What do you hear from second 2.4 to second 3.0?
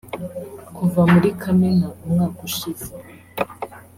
ushize